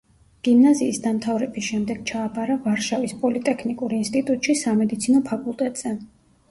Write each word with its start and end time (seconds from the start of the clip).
გიმნაზიის 0.45 0.99
დამთავრების 1.03 1.67
შემდეგ 1.67 2.01
ჩააბარა 2.13 2.57
ვარშავის 2.65 3.15
პოლიტექნიკურ 3.27 3.95
ინსტიტუტში 4.01 4.61
სამედიცინო 4.67 5.25
ფაკულტეტზე. 5.33 5.97